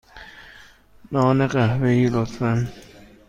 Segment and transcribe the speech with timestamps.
[1.11, 2.53] نان قهوه ای، لطفا.